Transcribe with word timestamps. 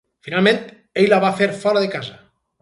Finalment, 0.27 0.63
ell 1.01 1.07
la 1.11 1.19
va 1.25 1.31
fer 1.43 1.51
fora 1.67 1.85
de 1.85 1.93
casa. 1.99 2.19